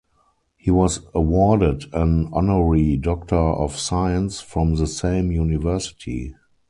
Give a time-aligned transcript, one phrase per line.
[0.57, 6.33] He was awarded an honorary Doctor of Science from the same university.